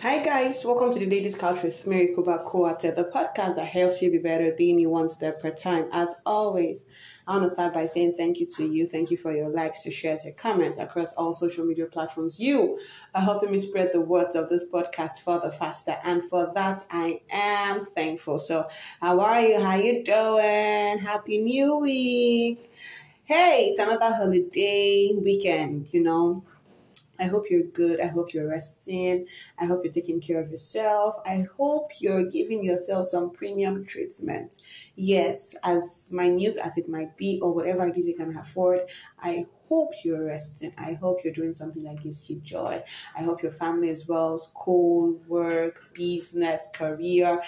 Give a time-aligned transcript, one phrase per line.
[0.00, 4.00] Hi guys, welcome to the Ladies Couch with Mary Kuba Koate, the podcast that helps
[4.00, 5.88] you be better, being you one step per time.
[5.92, 6.84] As always,
[7.26, 8.86] I want to start by saying thank you to you.
[8.86, 12.38] Thank you for your likes, your shares, your comments across all social media platforms.
[12.38, 12.78] You
[13.12, 17.20] are helping me spread the words of this podcast further faster, and for that I
[17.32, 18.38] am thankful.
[18.38, 18.68] So,
[19.00, 19.58] how are you?
[19.60, 20.98] How are you doing?
[21.04, 22.70] Happy New Week!
[23.24, 25.92] Hey, it's another holiday weekend.
[25.92, 26.44] You know,
[27.18, 28.00] I hope you're good.
[28.00, 29.26] I hope you're resting.
[29.58, 31.16] I hope you're taking care of yourself.
[31.26, 34.62] I hope you're giving yourself some premium treatment.
[34.96, 38.82] Yes, as minute as it might be, or whatever it is you can afford,
[39.20, 40.72] I hope you're resting.
[40.78, 42.82] I hope you're doing something that gives you joy.
[43.16, 47.42] I hope your family is well, school, work, business, career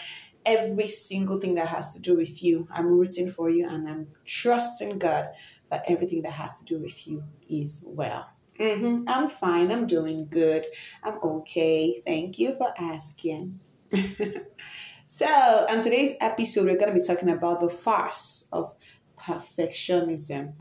[0.47, 2.67] every single thing that has to do with you.
[2.71, 5.29] I'm rooting for you and I'm trusting God
[5.71, 8.29] that everything that has to do with you is well.
[8.61, 9.05] Mm-hmm.
[9.09, 9.73] I'm fine.
[9.73, 10.67] I'm doing good.
[11.03, 12.03] I'm okay.
[12.05, 13.59] Thank you for asking.
[15.07, 18.77] so, on today's episode, we're going to be talking about the farce of
[19.19, 20.53] perfectionism.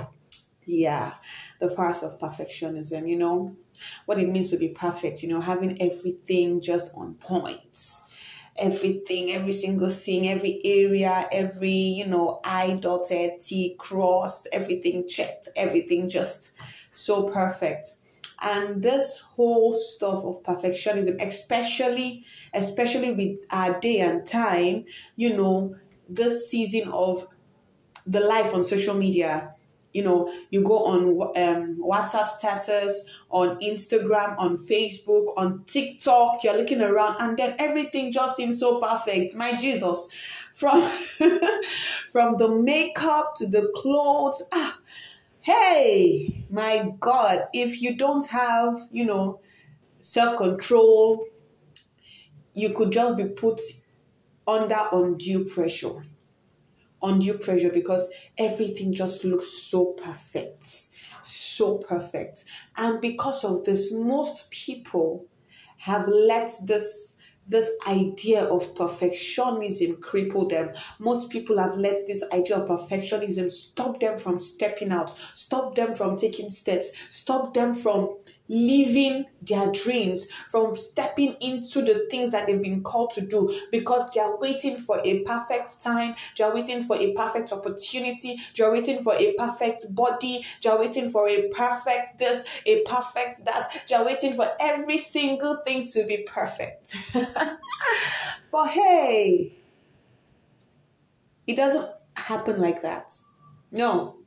[0.65, 1.15] Yeah,
[1.59, 3.09] the farce of perfectionism.
[3.09, 3.57] You know,
[4.05, 7.75] what it means to be perfect, you know, having everything just on point
[8.59, 15.49] everything, every single thing, every area, every, you know, I dotted, T crossed, everything checked,
[15.55, 16.51] everything just
[16.93, 17.95] so perfect.
[18.41, 24.85] And this whole stuff of perfectionism especially especially with our day and time
[25.17, 25.75] you know
[26.07, 27.27] this season of
[28.07, 29.53] the life on social media
[29.93, 36.57] you know you go on um, whatsapp status on instagram on facebook on tiktok you're
[36.57, 40.81] looking around and then everything just seems so perfect my jesus from
[42.11, 44.79] from the makeup to the clothes ah
[45.49, 49.39] hey, my God, if you don't have, you know,
[49.99, 51.25] self control,
[52.53, 53.59] you could just be put
[54.47, 56.03] under undue pressure.
[57.01, 60.65] Undue pressure because everything just looks so perfect.
[61.23, 62.45] So perfect.
[62.77, 65.27] And because of this, most people
[65.77, 67.15] have let this
[67.47, 70.71] this idea of perfectionism cripple them.
[70.99, 75.95] Most people have let this idea of perfectionism stop them from stepping out, stop them
[75.95, 78.17] from taking steps, stop them from
[78.49, 84.11] living their dreams, from stepping into the things that they've been called to do because
[84.11, 88.63] they are waiting for a perfect time, they are waiting for a perfect opportunity, they
[88.63, 93.45] are waiting for a perfect body, they are waiting for a perfect this, a perfect
[93.45, 96.95] that, they are waiting for every single thing to be perfect.
[98.51, 99.53] but hey,
[101.47, 103.13] it doesn't happen like that.
[103.71, 104.17] No,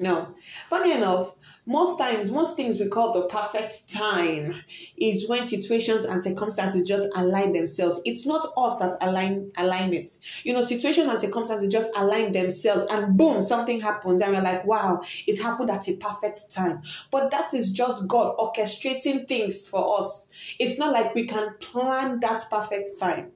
[0.00, 0.34] no.
[0.68, 1.34] Funny enough,
[1.66, 4.54] most times, most things we call the perfect time
[4.96, 8.00] is when situations and circumstances just align themselves.
[8.04, 10.12] It's not us that align align it.
[10.42, 14.64] You know, situations and circumstances just align themselves and boom, something happens and we're like,
[14.64, 16.82] wow, it happened at a perfect time.
[17.10, 20.28] But that is just God orchestrating things for us.
[20.58, 23.32] It's not like we can plan that perfect time.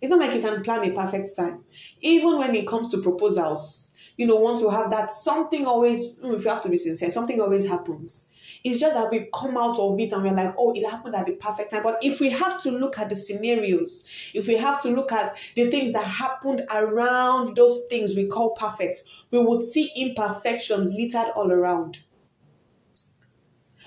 [0.00, 1.64] It's not like you can plan a perfect time.
[2.00, 6.44] Even when it comes to proposals, you know, want to have that something always, if
[6.44, 8.32] you have to be sincere, something always happens.
[8.64, 11.26] It's just that we come out of it and we're like, oh, it happened at
[11.26, 11.82] the perfect time.
[11.82, 15.36] But if we have to look at the scenarios, if we have to look at
[15.54, 21.32] the things that happened around those things we call perfect, we would see imperfections littered
[21.34, 22.00] all around.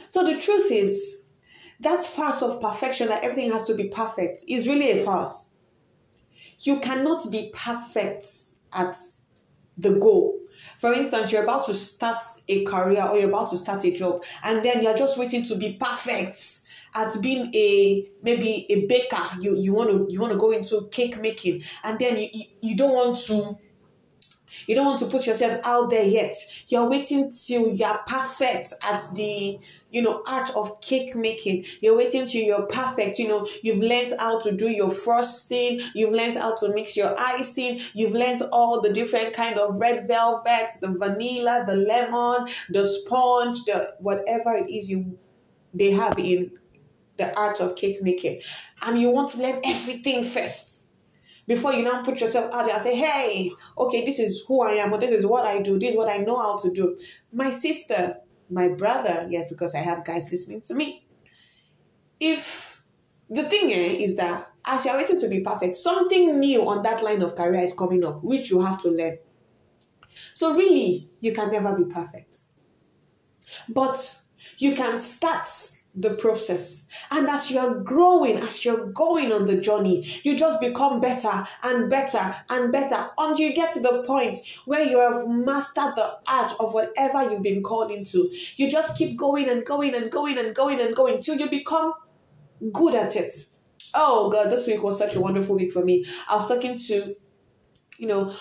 [0.10, 1.24] So the truth is,
[1.82, 5.50] that farce of perfection that everything has to be perfect is really a farce.
[6.60, 8.28] You cannot be perfect
[8.74, 8.96] at
[9.80, 10.40] the goal.
[10.78, 14.24] For instance, you're about to start a career or you're about to start a job,
[14.44, 16.62] and then you're just waiting to be perfect
[16.96, 19.24] at being a maybe a baker.
[19.40, 22.46] You you want to you want to go into cake making, and then you, you,
[22.62, 23.58] you don't want to
[24.68, 26.36] you don't want to put yourself out there yet.
[26.68, 29.60] You're waiting till you're perfect at the
[29.92, 31.66] you know, art of cake making.
[31.82, 33.20] You're waiting till you're perfect.
[33.20, 35.82] You know, you've learned how to do your frosting.
[35.96, 37.80] You've learned how to mix your icing.
[37.94, 43.64] You've learned all the different kind of red velvet, the vanilla, the lemon, the sponge,
[43.66, 45.18] the whatever it is you
[45.74, 46.52] they have in
[47.18, 48.42] the art of cake making.
[48.86, 50.88] And you want to learn everything first
[51.48, 54.74] before you now put yourself out there and say, hey, okay, this is who I
[54.74, 56.96] am, or this is what I do, this is what I know how to do.
[57.34, 58.18] My sister,
[58.50, 61.06] my brother, yes, because I have guys listening to me.
[62.20, 62.84] If
[63.30, 67.04] the thing eh, is that as you're waiting to be perfect, something new on that
[67.04, 69.18] line of career is coming up, which you have to learn.
[70.34, 72.44] So, really, you can never be perfect.
[73.68, 74.22] But
[74.58, 75.48] you can start
[75.96, 76.88] the process.
[77.12, 81.90] And as you're growing, as you're going on the journey, you just become better and
[81.90, 86.52] better and better until you get to the point where you have mastered the art
[86.60, 88.32] of whatever you've been called into.
[88.56, 91.94] You just keep going and going and going and going and going till you become
[92.72, 93.34] good at it.
[93.96, 96.06] Oh God, this week was such a wonderful week for me.
[96.30, 97.02] I was talking to,
[97.98, 98.32] you know,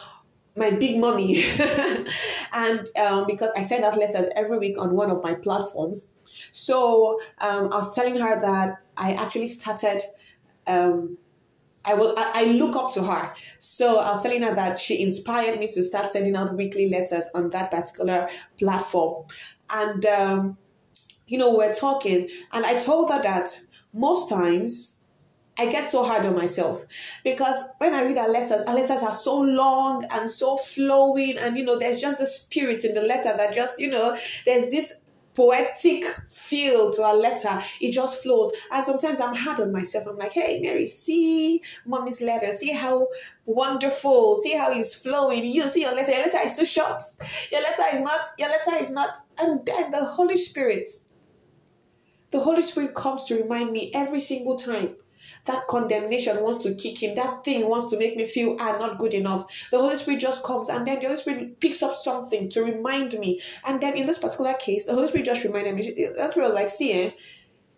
[0.59, 1.43] my big mommy,
[2.55, 6.11] and um, because I send out letters every week on one of my platforms,
[6.53, 10.03] so um, I was telling her that I actually started.
[10.67, 11.19] Um,
[11.85, 12.15] I will.
[12.19, 13.33] I, I look up to her.
[13.59, 17.31] So I was telling her that she inspired me to start sending out weekly letters
[17.35, 18.29] on that particular
[18.59, 19.25] platform,
[19.73, 20.59] and um,
[21.27, 23.49] you know we're talking, and I told her that
[23.95, 24.98] most times
[25.59, 26.85] I get so hard on myself
[27.25, 31.57] because when I read our letters, our letters are so long and so flowing, and
[31.57, 34.17] you know, there's just the spirit in the letter that just, you know,
[34.47, 34.95] there's this
[35.35, 37.61] poetic feel to our letter.
[37.81, 38.53] It just flows.
[38.73, 40.07] And sometimes I'm hard on myself.
[40.09, 42.49] I'm like, hey, Mary, see mommy's letter.
[42.49, 43.07] See how
[43.47, 44.41] wonderful.
[44.43, 45.45] See how it's flowing.
[45.45, 46.11] You see your letter.
[46.11, 47.03] Your letter is too short.
[47.53, 49.11] Your letter is not, your letter is not.
[49.39, 50.89] And then the Holy Spirit,
[52.31, 54.97] the Holy Spirit comes to remind me every single time
[55.49, 57.17] that condemnation wants to kick in.
[57.17, 59.69] That thing wants to make me feel I'm not good enough.
[59.71, 63.15] The Holy Spirit just comes and then the Holy Spirit picks up something to remind
[63.15, 63.41] me.
[63.67, 66.09] And then in this particular case, the Holy Spirit just reminded me.
[66.17, 66.55] That's real.
[66.55, 67.11] Like, see, eh?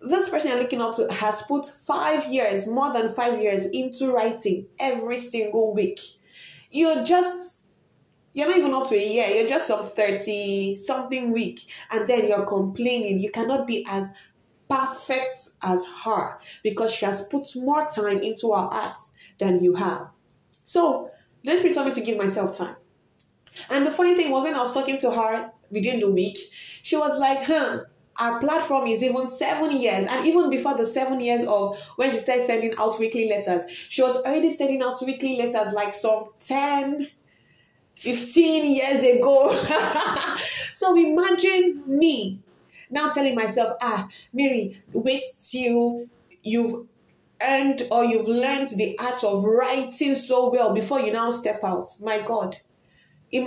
[0.03, 4.13] this person you're looking up to has put five years, more than five years, into
[4.13, 6.01] writing every single week.
[6.71, 7.67] You're just
[8.33, 12.29] you're not even up to a year, you're just some 30 something week, and then
[12.29, 13.19] you're complaining.
[13.19, 14.13] You cannot be as
[14.71, 20.09] perfect as her because she has put more time into her arts than you have.
[20.65, 21.11] So,
[21.43, 22.77] this Spirit told me to give myself time.
[23.71, 26.97] And the funny thing was, when I was talking to her within the week, she
[26.97, 27.85] was like, huh,
[28.21, 30.07] our platform is even seven years.
[30.09, 34.03] And even before the seven years of when she started sending out weekly letters, she
[34.03, 37.09] was already sending out weekly letters like some 10,
[37.95, 39.51] 15 years ago.
[40.73, 42.41] so imagine me
[42.91, 46.07] now telling myself, ah, Mary, wait till
[46.43, 46.87] you've
[47.43, 51.89] earned or you've learned the art of writing so well before you now step out.
[52.01, 52.57] My God.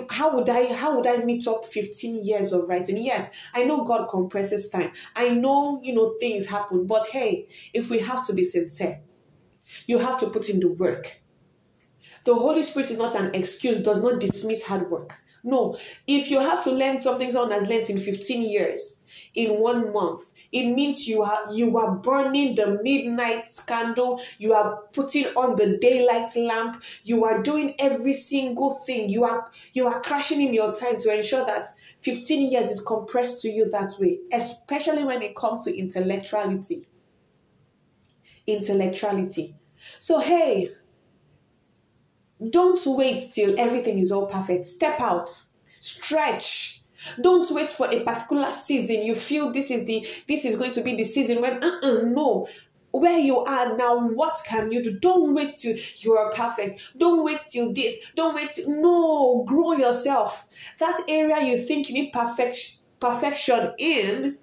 [0.09, 2.95] How would I how would I meet up 15 years of writing?
[2.97, 4.93] Yes, I know God compresses time.
[5.13, 9.01] I know, you know, things happen, but hey, if we have to be sincere,
[9.85, 11.19] you have to put in the work.
[12.23, 15.19] The Holy Spirit is not an excuse, does not dismiss hard work.
[15.43, 18.99] No, if you have to learn something someone has learned in 15 years,
[19.35, 20.23] in one month,
[20.53, 24.21] it means you are you are burning the midnight candle.
[24.37, 26.81] You are putting on the daylight lamp.
[27.03, 29.09] You are doing every single thing.
[29.09, 31.67] You are you are crashing in your time to ensure that
[32.01, 36.85] 15 years is compressed to you that way especially when it comes to intellectuality.
[38.45, 39.55] Intellectuality.
[39.99, 40.69] So hey
[42.49, 44.65] don't wait till everything is all perfect.
[44.65, 45.29] Step out,
[45.79, 46.81] stretch.
[47.21, 49.03] Don't wait for a particular season.
[49.03, 52.47] You feel this is the this is going to be the season when uh-uh, no.
[52.91, 54.99] Where you are now, what can you do?
[54.99, 56.91] Don't wait till you are perfect.
[56.95, 57.97] Don't wait till this.
[58.15, 58.51] Don't wait.
[58.51, 60.47] Till, no, grow yourself.
[60.79, 64.37] That area you think you need perfect perfection in,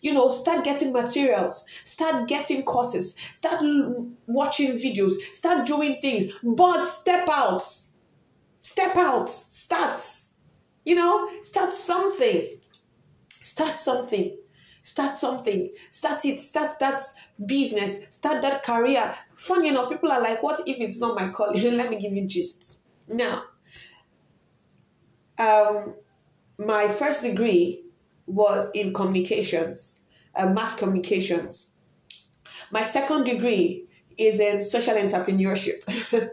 [0.00, 3.60] you know start getting materials start getting courses start
[4.26, 7.62] watching videos start doing things but step out.
[8.60, 9.28] Step out.
[9.28, 10.00] Start.
[10.84, 12.60] You know start something.
[13.28, 14.36] Start something.
[14.82, 15.70] Start something.
[15.90, 16.40] Start it.
[16.40, 17.02] Start that
[17.46, 18.02] business.
[18.10, 19.14] Start that career.
[19.34, 21.62] Funny enough people are like what if it's not my calling?
[21.76, 22.80] Let me give you gist.
[23.08, 23.44] Now
[25.38, 25.96] um
[26.58, 27.84] my first degree
[28.26, 30.00] was in communications,
[30.36, 31.72] uh, mass communications.
[32.70, 33.86] My second degree
[34.18, 35.82] is in social entrepreneurship.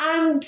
[0.00, 0.44] and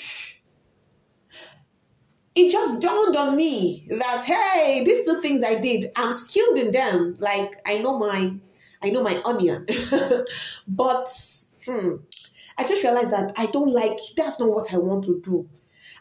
[2.35, 6.71] it just dawned on me that hey, these two things I did, I'm skilled in
[6.71, 7.15] them.
[7.19, 8.33] Like I know my
[8.81, 9.65] I know my onion.
[10.67, 11.07] but
[11.65, 11.95] hmm,
[12.57, 15.49] I just realized that I don't like that's not what I want to do.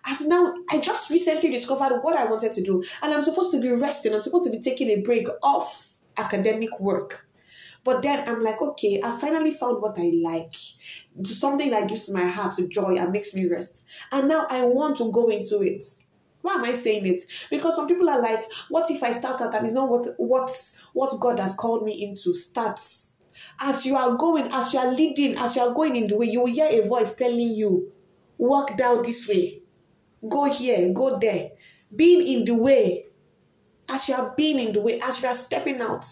[0.04, 3.60] I've now, I just recently discovered what I wanted to do, and I'm supposed to
[3.60, 4.14] be resting.
[4.14, 7.27] I'm supposed to be taking a break off academic work.
[7.84, 10.54] But then I'm like, okay, I finally found what I like.
[11.22, 13.84] Something that gives my heart joy and makes me rest.
[14.12, 15.84] And now I want to go into it.
[16.42, 17.24] Why am I saying it?
[17.50, 20.80] Because some people are like, what if I start out and it's not what what's
[20.92, 23.14] what God has called me into starts?
[23.60, 26.26] As you are going, as you are leading, as you are going in the way,
[26.26, 27.92] you will hear a voice telling you,
[28.38, 29.60] walk down this way
[30.26, 31.50] go here, go there.
[31.94, 33.06] Being in the way,
[33.88, 36.06] as you are being in the way, as you are stepping out,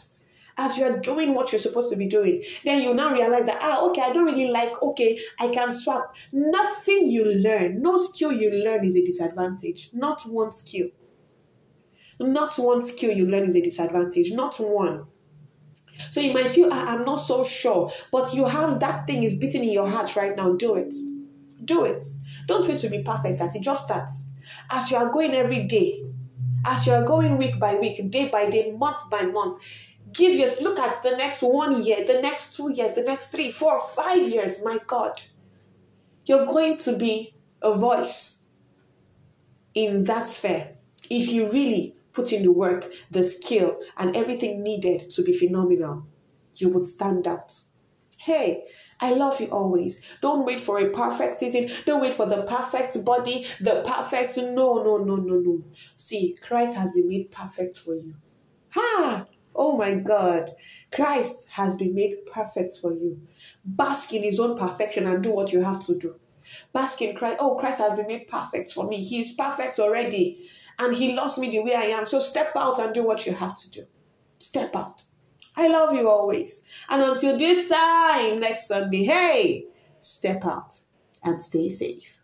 [0.59, 3.89] as you're doing what you're supposed to be doing, then you now realize that, ah,
[3.91, 6.15] okay, I don't really like, okay, I can swap.
[6.33, 9.91] Nothing you learn, no skill you learn is a disadvantage.
[9.93, 10.89] Not one skill.
[12.19, 14.33] Not one skill you learn is a disadvantage.
[14.33, 15.07] Not one.
[16.11, 19.65] So you might feel, I'm not so sure, but you have that thing is beating
[19.65, 20.55] in your heart right now.
[20.55, 20.95] Do it.
[21.65, 22.07] Do it.
[22.47, 23.63] Don't wait to be perfect at it.
[23.63, 24.09] Just start.
[24.71, 26.05] As you are going every day,
[26.67, 29.63] as you are going week by week, day by day, month by month,
[30.13, 30.61] give yours.
[30.61, 34.23] Look at the next one year, the next two years, the next three, four, five
[34.23, 34.63] years.
[34.65, 35.23] My God,
[36.25, 38.43] you're going to be a voice
[39.75, 40.77] in that sphere
[41.11, 46.07] if you really put in the work, the skill, and everything needed to be phenomenal,
[46.55, 47.61] you would stand out.
[48.19, 48.65] Hey,
[49.01, 50.03] I love you always.
[50.23, 51.69] Don't wait for a perfect season.
[51.85, 54.37] Don't wait for the perfect body, the perfect.
[54.39, 55.63] No, no, no, no, no.
[55.97, 58.15] See, Christ has been made perfect for you.
[58.71, 59.27] Ha!
[59.57, 60.55] Oh my God.
[60.93, 63.21] Christ has been made perfect for you.
[63.65, 66.17] Bask in his own perfection and do what you have to do.
[66.73, 67.39] Bask in Christ.
[67.41, 69.03] Oh, Christ has been made perfect for me.
[69.03, 70.49] He is perfect already
[70.79, 72.07] and he loves me the way I am.
[72.07, 73.87] So step out and do what you have to do.
[74.39, 75.05] Step out.
[75.57, 76.67] I love you always.
[76.89, 79.67] And until this time next Sunday, hey,
[80.01, 80.79] step out
[81.25, 82.16] and stay safe.